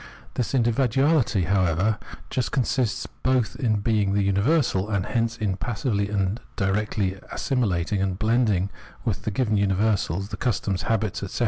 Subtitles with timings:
[0.33, 1.99] This individuahty, however,
[2.31, 8.17] just consists both in being the universal, and hence in passively and directly assimilating and
[8.17, 8.71] blending
[9.05, 11.39] with the given universals, the customs, habits, etc.